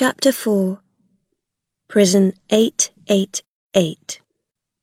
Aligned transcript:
Chapter 0.00 0.30
4 0.30 0.80
Prison 1.88 2.32
888 2.50 4.20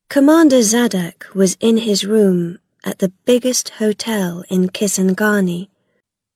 Commander 0.10 0.58
Zadak 0.58 1.34
was 1.34 1.56
in 1.62 1.78
his 1.78 2.04
room 2.04 2.60
at 2.84 3.00
the 3.00 3.14
biggest 3.24 3.70
hotel 3.80 4.44
in 4.50 4.68
Kisangani. 4.68 5.70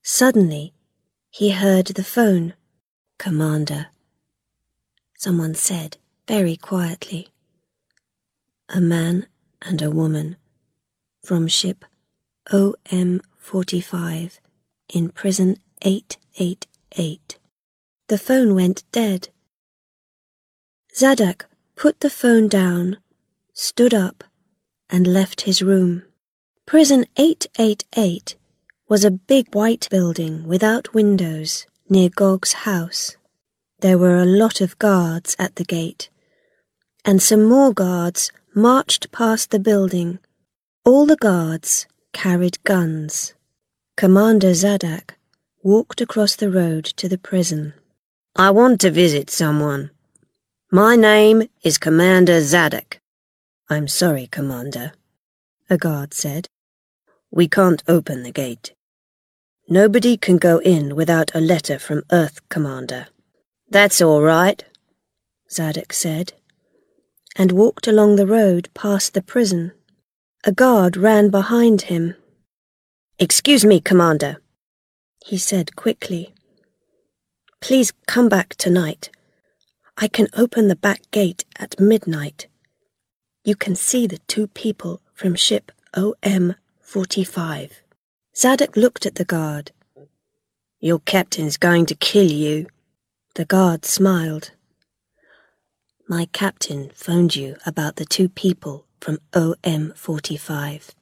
Suddenly, 0.02 0.72
he 1.28 1.50
heard 1.50 1.88
the 1.88 2.02
phone. 2.02 2.54
Commander, 3.18 3.88
someone 5.14 5.54
said 5.54 5.98
very 6.26 6.56
quietly. 6.56 7.28
A 8.70 8.80
man 8.80 9.26
and 9.60 9.82
a 9.82 9.90
woman 9.90 10.36
from 11.22 11.48
ship 11.48 11.84
OM45 12.48 14.38
in 14.88 15.10
prison 15.10 15.58
888. 15.82 17.39
The 18.10 18.18
phone 18.18 18.56
went 18.56 18.82
dead. 18.90 19.28
Zadak 20.96 21.44
put 21.76 22.00
the 22.00 22.10
phone 22.10 22.48
down, 22.48 22.96
stood 23.54 23.94
up, 23.94 24.24
and 24.88 25.06
left 25.06 25.42
his 25.42 25.62
room. 25.62 26.02
Prison 26.66 27.06
888 27.16 28.34
was 28.88 29.04
a 29.04 29.12
big 29.12 29.54
white 29.54 29.86
building 29.92 30.44
without 30.48 30.92
windows 30.92 31.68
near 31.88 32.08
Gog's 32.08 32.52
house. 32.66 33.16
There 33.78 33.96
were 33.96 34.16
a 34.16 34.26
lot 34.26 34.60
of 34.60 34.76
guards 34.80 35.36
at 35.38 35.54
the 35.54 35.64
gate, 35.64 36.10
and 37.04 37.22
some 37.22 37.44
more 37.44 37.72
guards 37.72 38.32
marched 38.56 39.12
past 39.12 39.52
the 39.52 39.60
building. 39.60 40.18
All 40.84 41.06
the 41.06 41.14
guards 41.14 41.86
carried 42.12 42.60
guns. 42.64 43.34
Commander 43.96 44.50
Zadak 44.50 45.10
walked 45.62 46.00
across 46.00 46.34
the 46.34 46.50
road 46.50 46.84
to 46.96 47.08
the 47.08 47.16
prison. 47.18 47.72
I 48.36 48.52
want 48.52 48.80
to 48.82 48.92
visit 48.92 49.28
someone. 49.28 49.90
My 50.70 50.94
name 50.94 51.48
is 51.64 51.78
Commander 51.78 52.40
Zadak. 52.40 52.98
I'm 53.68 53.88
sorry, 53.88 54.28
Commander, 54.28 54.92
a 55.68 55.76
guard 55.76 56.14
said. 56.14 56.46
We 57.32 57.48
can't 57.48 57.82
open 57.88 58.22
the 58.22 58.30
gate. 58.30 58.72
Nobody 59.68 60.16
can 60.16 60.38
go 60.38 60.58
in 60.58 60.94
without 60.94 61.34
a 61.34 61.40
letter 61.40 61.76
from 61.80 62.04
Earth, 62.12 62.48
Commander. 62.48 63.08
That's 63.68 64.00
all 64.00 64.22
right, 64.22 64.64
Zadak 65.50 65.92
said, 65.92 66.32
and 67.34 67.50
walked 67.50 67.88
along 67.88 68.14
the 68.14 68.28
road 68.28 68.68
past 68.74 69.12
the 69.12 69.22
prison. 69.22 69.72
A 70.44 70.52
guard 70.52 70.96
ran 70.96 71.30
behind 71.30 71.82
him. 71.82 72.14
Excuse 73.18 73.64
me, 73.64 73.80
Commander, 73.80 74.36
he 75.26 75.36
said 75.36 75.74
quickly. 75.74 76.32
Please 77.60 77.92
come 78.06 78.28
back 78.28 78.54
tonight. 78.56 79.10
I 79.96 80.08
can 80.08 80.28
open 80.34 80.68
the 80.68 80.76
back 80.76 81.02
gate 81.10 81.44
at 81.56 81.78
midnight. 81.78 82.46
You 83.44 83.54
can 83.54 83.74
see 83.76 84.06
the 84.06 84.18
two 84.26 84.46
people 84.46 85.02
from 85.12 85.34
ship 85.34 85.70
OM 85.94 86.54
45. 86.80 87.82
Zadak 88.34 88.76
looked 88.76 89.04
at 89.04 89.16
the 89.16 89.26
guard. 89.26 89.72
Your 90.80 91.00
captain's 91.00 91.58
going 91.58 91.84
to 91.86 91.94
kill 91.94 92.30
you. 92.30 92.66
The 93.34 93.44
guard 93.44 93.84
smiled. 93.84 94.52
My 96.08 96.28
captain 96.32 96.90
phoned 96.94 97.36
you 97.36 97.56
about 97.66 97.96
the 97.96 98.06
two 98.06 98.30
people 98.30 98.86
from 99.00 99.18
OM 99.34 99.92
45. 99.94 100.94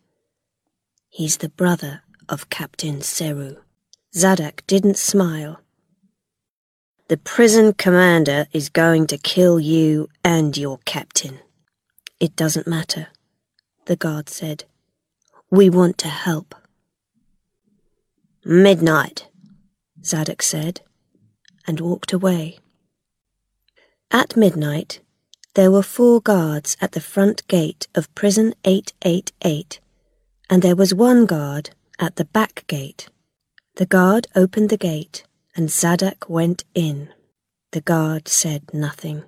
He's 1.09 1.37
the 1.37 1.49
brother 1.49 2.03
of 2.29 2.51
Captain 2.51 2.97
Seru. 2.97 3.59
Zadak 4.15 4.67
didn't 4.67 4.99
smile. 4.99 5.61
The 7.09 7.17
prison 7.17 7.73
commander 7.73 8.49
is 8.53 8.69
going 8.69 9.07
to 9.07 9.17
kill 9.17 9.59
you 9.59 10.11
and 10.23 10.55
your 10.55 10.79
captain. 10.85 11.39
It 12.21 12.37
doesn't 12.37 12.67
matter, 12.67 13.07
the 13.87 13.97
guard 13.97 14.29
said. 14.29 14.65
We 15.51 15.71
want 15.71 15.97
to 15.99 16.09
help. 16.09 16.55
Midnight, 18.45 19.27
Zadak 20.03 20.43
said, 20.43 20.83
and 21.67 21.81
walked 21.81 22.13
away. 22.13 22.59
At 24.11 24.37
midnight, 24.37 25.01
there 25.55 25.71
were 25.71 25.83
four 25.83 26.21
guards 26.21 26.77
at 26.79 26.93
the 26.93 27.01
front 27.01 27.49
gate 27.49 27.89
of 27.95 28.15
prison 28.15 28.53
888, 28.67 29.81
and 30.51 30.61
there 30.61 30.77
was 30.77 30.93
one 30.93 31.25
guard 31.25 31.71
at 31.99 32.17
the 32.17 32.27
back 32.27 32.67
gate. 32.67 33.09
The 33.77 33.87
guard 33.87 34.27
opened 34.37 34.69
the 34.69 34.77
gate 34.77 35.25
and 35.59 35.69
Zadak 35.69 36.29
went 36.29 36.65
in. 36.73 37.09
The 37.73 37.81
guard 37.81 38.29
said 38.29 38.73
nothing. 38.73 39.25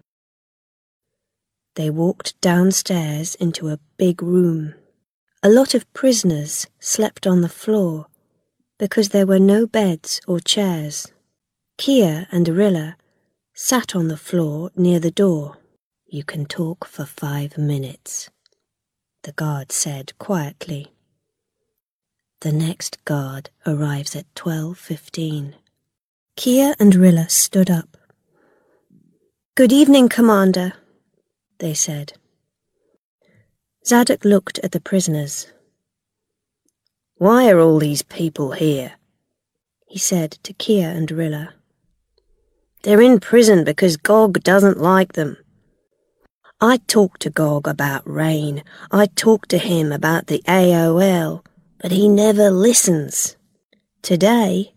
They 1.74 1.90
walked 1.90 2.40
downstairs 2.40 3.34
into 3.34 3.68
a 3.68 3.80
big 3.96 4.22
room. 4.22 4.74
A 5.42 5.50
lot 5.50 5.74
of 5.74 5.92
prisoners 5.92 6.68
slept 6.78 7.26
on 7.26 7.40
the 7.40 7.48
floor 7.48 8.06
because 8.78 9.08
there 9.08 9.26
were 9.26 9.40
no 9.40 9.66
beds 9.66 10.20
or 10.28 10.38
chairs. 10.38 11.10
Kia 11.76 12.28
and 12.30 12.48
Rilla 12.48 12.96
sat 13.52 13.96
on 13.96 14.06
the 14.06 14.16
floor 14.16 14.70
near 14.76 15.00
the 15.00 15.10
door. 15.10 15.58
You 16.06 16.22
can 16.22 16.46
talk 16.46 16.86
for 16.86 17.04
five 17.04 17.58
minutes, 17.58 18.30
the 19.24 19.32
guard 19.32 19.72
said 19.72 20.16
quietly. 20.18 20.92
The 22.40 22.52
next 22.52 23.04
guard 23.04 23.50
arrives 23.66 24.14
at 24.14 24.32
12.15. 24.34 25.54
Kia 26.40 26.74
and 26.80 26.94
Rilla 26.94 27.28
stood 27.28 27.70
up. 27.70 27.98
Good 29.56 29.72
evening, 29.72 30.08
Commander, 30.08 30.72
they 31.58 31.74
said. 31.74 32.14
Zadak 33.86 34.24
looked 34.24 34.58
at 34.60 34.72
the 34.72 34.80
prisoners. 34.80 35.52
Why 37.16 37.50
are 37.50 37.60
all 37.60 37.78
these 37.78 38.00
people 38.00 38.52
here? 38.52 38.92
he 39.86 39.98
said 39.98 40.38
to 40.44 40.54
Kia 40.54 40.88
and 40.88 41.10
Rilla. 41.10 41.52
They're 42.84 43.02
in 43.02 43.20
prison 43.20 43.62
because 43.62 43.98
Gog 43.98 44.42
doesn't 44.42 44.80
like 44.80 45.12
them. 45.12 45.36
I 46.58 46.78
talked 46.86 47.20
to 47.20 47.28
Gog 47.28 47.68
about 47.68 48.08
rain. 48.08 48.64
I 48.90 49.08
talked 49.14 49.50
to 49.50 49.58
him 49.58 49.92
about 49.92 50.28
the 50.28 50.42
AOL, 50.48 51.44
but 51.82 51.92
he 51.92 52.08
never 52.08 52.48
listens. 52.48 53.36
Today, 54.00 54.72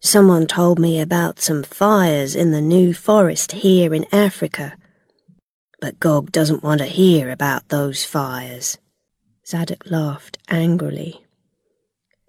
Someone 0.00 0.46
told 0.46 0.78
me 0.78 1.00
about 1.00 1.40
some 1.40 1.64
fires 1.64 2.36
in 2.36 2.52
the 2.52 2.60
New 2.60 2.94
Forest 2.94 3.52
here 3.52 3.92
in 3.92 4.06
Africa. 4.12 4.76
But 5.80 5.98
Gog 5.98 6.30
doesn't 6.30 6.62
want 6.62 6.80
to 6.80 6.86
hear 6.86 7.30
about 7.30 7.68
those 7.68 8.04
fires. 8.04 8.78
Zadak 9.44 9.90
laughed 9.90 10.38
angrily. 10.48 11.24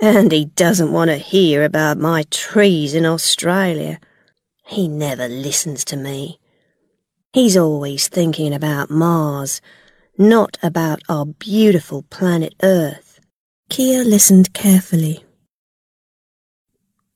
And 0.02 0.32
he 0.32 0.46
doesn't 0.46 0.92
want 0.92 1.12
to 1.12 1.18
hear 1.18 1.64
about 1.64 1.98
my 2.00 2.24
trees 2.32 2.96
in 2.96 3.06
Australia. 3.06 4.00
He 4.66 4.88
never 4.88 5.28
listens 5.28 5.86
to 5.86 5.98
me. 5.98 6.40
He's 7.34 7.56
always 7.56 8.08
thinking 8.08 8.54
about 8.54 8.90
Mars, 8.90 9.62
not 10.18 10.58
about 10.64 11.02
our 11.08 11.26
beautiful 11.26 12.02
planet 12.04 12.56
Earth. 12.64 13.20
Kia 13.70 14.04
listened 14.04 14.54
carefully. 14.54 15.24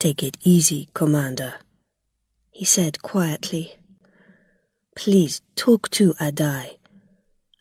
Take 0.04 0.22
it 0.22 0.36
easy, 0.44 0.90
Commander, 0.94 1.54
he 2.52 2.66
said 2.66 3.02
quietly. 3.02 3.76
Please 4.98 5.42
talk 5.56 5.90
to 5.92 6.14
Adai. 6.16 6.72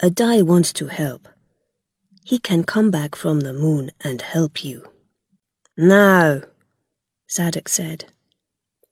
Adai 0.02 0.42
wants 0.42 0.72
to 0.72 0.88
help. 0.88 1.28
He 2.24 2.40
can 2.40 2.64
come 2.64 2.90
back 2.90 3.14
from 3.14 3.42
the 3.42 3.52
moon 3.52 3.92
and 4.00 4.20
help 4.20 4.64
you. 4.64 4.88
No, 5.76 6.42
Zadak 7.30 7.68
said. 7.68 8.06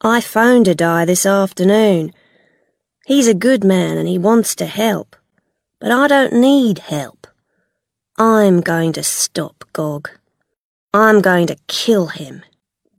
I 0.01 0.21
phoned 0.21 0.67
Adai 0.67 1.07
this 1.07 1.27
afternoon. 1.27 2.13
He's 3.05 3.27
a 3.27 3.35
good 3.35 3.65
man 3.65 3.99
and 3.99 4.07
he 4.07 4.17
wants 4.17 4.55
to 4.55 4.67
help. 4.67 5.17
But 5.81 5.91
I 5.91 6.07
don't 6.07 6.35
need 6.35 6.79
help. 6.79 7.27
I'm 8.17 8.61
going 8.61 8.93
to 8.93 9.03
stop 9.03 9.65
Gog. 9.73 10.09
I'm 10.95 11.21
going 11.21 11.49
to 11.49 11.57
kill 11.67 12.07
him. 12.07 12.45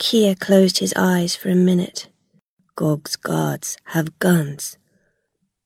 Kia 0.01 0.33
closed 0.33 0.79
his 0.79 0.95
eyes 0.97 1.35
for 1.35 1.49
a 1.49 1.55
minute. 1.55 2.07
Gog's 2.75 3.15
guards 3.15 3.77
have 3.93 4.17
guns. 4.17 4.79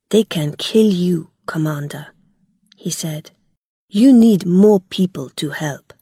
They 0.09 0.25
can 0.25 0.57
kill 0.57 0.91
you, 0.91 1.29
Commander, 1.45 2.07
he 2.75 2.89
said. 2.89 3.31
You 3.87 4.11
need 4.11 4.45
more 4.45 4.81
people 4.81 5.29
to 5.37 5.51
help. 5.51 5.93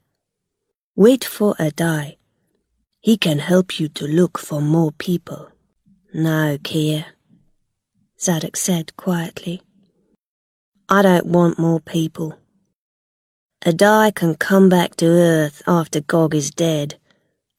Wait 0.96 1.24
for 1.24 1.54
Adai. 1.60 2.18
He 3.02 3.18
can 3.18 3.38
help 3.38 3.80
you 3.80 3.88
to 3.90 4.08
look 4.08 4.40
for 4.40 4.60
more 4.62 4.92
people. 4.94 5.50
No, 6.12 6.58
Kia, 6.64 7.06
Zadak 8.20 8.58
said 8.58 8.98
quietly. 8.98 9.62
I 10.90 11.04
don't 11.04 11.28
want 11.28 11.60
more 11.60 11.82
people. 11.82 12.40
Adai 13.64 14.16
can 14.16 14.34
come 14.34 14.70
back 14.70 14.96
to 14.96 15.06
Earth 15.06 15.62
after 15.68 16.02
Gog 16.02 16.34
is 16.34 16.50
dead. 16.50 16.96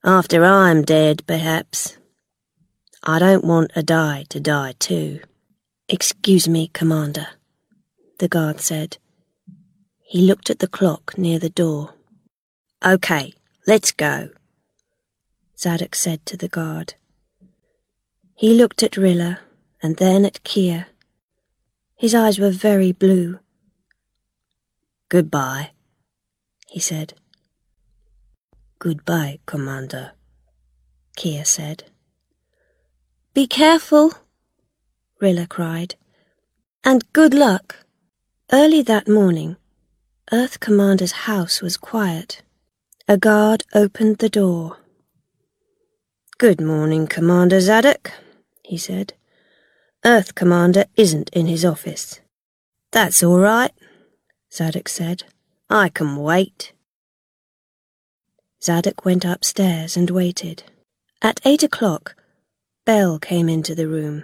After 0.07 0.45
I'm 0.45 0.83
dead, 0.83 1.25
perhaps. 1.25 1.97
I 3.01 3.17
don't 3.17 3.43
want 3.43 3.73
Adai 3.73 4.27
to 4.27 4.39
die 4.39 4.75
too. 4.77 5.21
Excuse 5.89 6.47
me, 6.47 6.67
Commander, 6.67 7.29
the 8.19 8.27
guard 8.27 8.61
said. 8.61 8.99
He 10.03 10.21
looked 10.21 10.51
at 10.51 10.59
the 10.59 10.67
clock 10.67 11.17
near 11.17 11.39
the 11.39 11.49
door. 11.49 11.95
Okay, 12.85 13.33
let's 13.65 13.91
go, 13.91 14.29
Zadak 15.57 15.95
said 15.95 16.23
to 16.27 16.37
the 16.37 16.49
guard. 16.49 16.93
He 18.35 18.53
looked 18.53 18.83
at 18.83 18.97
Rilla 18.97 19.39
and 19.81 19.97
then 19.97 20.23
at 20.23 20.43
Kia. 20.43 20.85
His 21.95 22.13
eyes 22.13 22.37
were 22.37 22.51
very 22.51 22.91
blue. 22.91 23.39
Goodbye, 25.09 25.71
he 26.67 26.79
said. 26.79 27.15
Goodbye, 28.79 29.39
Commander, 29.45 30.11
Kia 31.15 31.45
said. 31.45 31.85
Be 33.33 33.47
careful, 33.47 34.13
Rilla 35.21 35.47
cried. 35.47 35.95
And 36.83 37.11
good 37.13 37.33
luck. 37.33 37.77
Early 38.51 38.81
that 38.83 39.07
morning, 39.07 39.55
Earth 40.31 40.59
Commander's 40.59 41.13
house 41.27 41.61
was 41.61 41.77
quiet. 41.77 42.43
A 43.07 43.17
guard 43.17 43.63
opened 43.73 44.17
the 44.17 44.29
door. 44.29 44.77
Good 46.37 46.59
morning, 46.59 47.07
Commander 47.07 47.57
Zadak, 47.57 48.11
he 48.63 48.77
said. 48.77 49.13
Earth 50.03 50.35
Commander 50.35 50.85
isn't 50.95 51.29
in 51.29 51.47
his 51.47 51.65
office. 51.65 52.19
That's 52.91 53.23
all 53.23 53.39
right, 53.39 53.71
Zadak 54.51 54.87
said. 54.87 55.23
I 55.69 55.89
can 55.89 56.17
wait. 56.17 56.73
Zadak 58.65 59.05
went 59.05 59.23
upstairs 59.23 59.95
and 59.95 60.09
waited. 60.09 60.63
At 61.21 61.39
eight 61.45 61.61
o'clock, 61.61 62.15
Bell 62.83 63.19
came 63.19 63.47
into 63.47 63.75
the 63.75 63.87
room. 63.87 64.23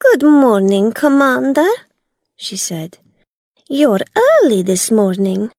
Good 0.00 0.24
morning, 0.24 0.90
Commander, 0.90 1.70
she 2.34 2.56
said. 2.56 2.98
You're 3.68 4.00
early 4.16 4.62
this 4.62 4.90
morning. 4.90 5.52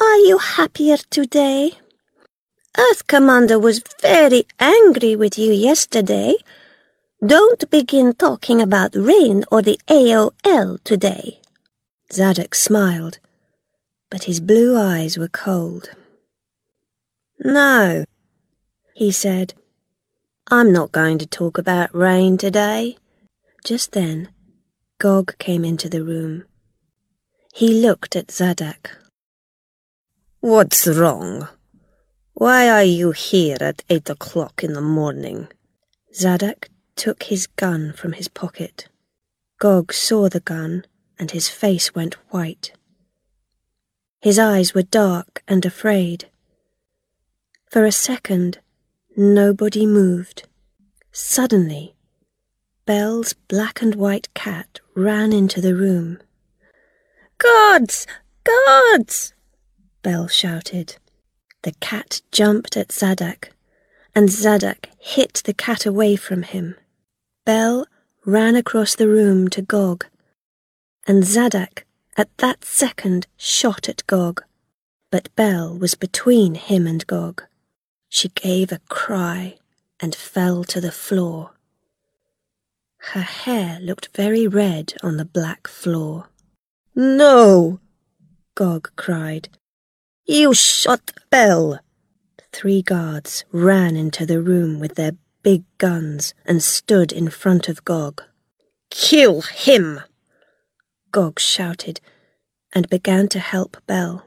Are 0.00 0.18
you 0.18 0.38
happier 0.38 0.98
today? 1.10 1.72
Earth 2.78 3.08
Commander 3.08 3.58
was 3.58 3.82
very 4.00 4.46
angry 4.60 5.16
with 5.16 5.36
you 5.36 5.50
yesterday. 5.50 6.36
Don't 7.26 7.68
begin 7.68 8.14
talking 8.14 8.62
about 8.62 8.94
rain 8.94 9.42
or 9.50 9.60
the 9.60 9.80
AOL 9.88 10.78
today. 10.84 11.40
Zadak 12.12 12.54
smiled, 12.54 13.18
but 14.08 14.24
his 14.24 14.38
blue 14.38 14.78
eyes 14.78 15.18
were 15.18 15.26
cold. 15.26 15.90
No, 17.42 18.04
he 18.94 19.10
said. 19.10 19.54
I'm 20.50 20.72
not 20.72 20.92
going 20.92 21.18
to 21.18 21.26
talk 21.26 21.56
about 21.56 21.94
rain 21.94 22.36
today. 22.36 22.96
Just 23.64 23.92
then, 23.92 24.28
Gog 24.98 25.38
came 25.38 25.64
into 25.64 25.88
the 25.88 26.04
room. 26.04 26.44
He 27.54 27.80
looked 27.80 28.14
at 28.14 28.28
Zadak. 28.28 28.90
What's 30.40 30.86
wrong? 30.86 31.48
Why 32.34 32.68
are 32.68 32.84
you 32.84 33.12
here 33.12 33.58
at 33.60 33.84
eight 33.90 34.08
o'clock 34.08 34.62
in 34.62 34.72
the 34.72 34.80
morning? 34.80 35.48
Zadak 36.14 36.68
took 36.96 37.24
his 37.24 37.46
gun 37.46 37.92
from 37.94 38.12
his 38.12 38.28
pocket. 38.28 38.88
Gog 39.58 39.92
saw 39.92 40.28
the 40.28 40.40
gun, 40.40 40.84
and 41.18 41.30
his 41.30 41.48
face 41.48 41.94
went 41.94 42.14
white. 42.30 42.72
His 44.20 44.38
eyes 44.38 44.74
were 44.74 44.82
dark 44.82 45.42
and 45.46 45.64
afraid. 45.64 46.29
For 47.70 47.84
a 47.84 47.92
second, 47.92 48.58
nobody 49.16 49.86
moved. 49.86 50.48
Suddenly, 51.12 51.94
Belle's 52.84 53.32
black 53.32 53.80
and 53.80 53.94
white 53.94 54.26
cat 54.34 54.80
ran 54.96 55.32
into 55.32 55.60
the 55.60 55.76
room. 55.76 56.18
Gods! 57.38 58.08
Gods! 58.42 59.34
Belle 60.02 60.26
shouted. 60.26 60.96
The 61.62 61.70
cat 61.78 62.22
jumped 62.32 62.76
at 62.76 62.88
Zadak, 62.88 63.50
and 64.16 64.28
Zadak 64.28 64.86
hit 64.98 65.42
the 65.44 65.54
cat 65.54 65.86
away 65.86 66.16
from 66.16 66.42
him. 66.42 66.74
Belle 67.46 67.86
ran 68.26 68.56
across 68.56 68.96
the 68.96 69.06
room 69.06 69.46
to 69.46 69.62
Gog, 69.62 70.06
and 71.06 71.22
Zadak 71.22 71.84
at 72.16 72.36
that 72.38 72.64
second 72.64 73.28
shot 73.36 73.88
at 73.88 74.04
Gog, 74.08 74.42
but 75.12 75.32
Belle 75.36 75.78
was 75.78 75.94
between 75.94 76.56
him 76.56 76.88
and 76.88 77.06
Gog. 77.06 77.44
She 78.12 78.28
gave 78.28 78.72
a 78.72 78.80
cry 78.88 79.56
and 80.00 80.14
fell 80.14 80.64
to 80.64 80.80
the 80.80 80.90
floor. 80.90 81.52
Her 82.98 83.20
hair 83.22 83.78
looked 83.80 84.14
very 84.14 84.48
red 84.48 84.94
on 85.00 85.16
the 85.16 85.24
black 85.24 85.68
floor. 85.68 86.28
No! 86.94 87.78
Gog 88.56 88.90
cried. 88.96 89.48
You 90.26 90.52
shot 90.52 91.12
Bell. 91.30 91.78
Three 92.52 92.82
guards 92.82 93.44
ran 93.52 93.94
into 93.96 94.26
the 94.26 94.42
room 94.42 94.80
with 94.80 94.96
their 94.96 95.12
big 95.44 95.62
guns 95.78 96.34
and 96.44 96.62
stood 96.62 97.12
in 97.12 97.30
front 97.30 97.68
of 97.68 97.84
Gog. 97.84 98.22
Kill 98.90 99.42
him! 99.42 100.00
Gog 101.12 101.38
shouted 101.38 102.00
and 102.74 102.90
began 102.90 103.28
to 103.28 103.38
help 103.38 103.76
Bell. 103.86 104.26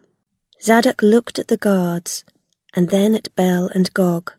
Zadak 0.62 1.02
looked 1.02 1.38
at 1.38 1.50
the 1.50 1.58
guards 1.58 2.24
and 2.74 2.90
then 2.90 3.16
at 3.16 3.34
Bell 3.36 3.70
and 3.74 3.94
Gog. 3.94 4.34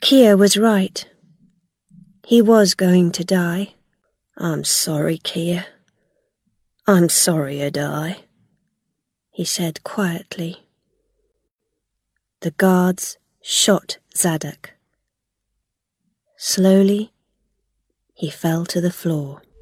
Kia 0.00 0.36
was 0.36 0.56
right. 0.56 1.08
He 2.26 2.42
was 2.42 2.74
going 2.74 3.12
to 3.12 3.24
die. 3.24 3.74
I'm 4.36 4.64
sorry, 4.64 5.18
Kia. 5.18 5.66
I'm 6.86 7.08
sorry, 7.08 7.56
Adai, 7.60 8.16
he 9.30 9.44
said 9.44 9.82
quietly. 9.84 10.66
The 12.40 12.50
guards 12.50 13.16
shot 13.40 13.96
Zadak. 14.14 14.70
Slowly, 16.36 17.10
he 18.12 18.28
fell 18.28 18.66
to 18.66 18.82
the 18.82 18.92
floor. 18.92 19.44